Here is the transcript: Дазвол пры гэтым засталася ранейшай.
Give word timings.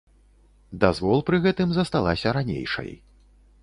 Дазвол 0.85 1.23
пры 1.29 1.41
гэтым 1.45 1.69
засталася 1.79 2.37
ранейшай. 2.39 2.95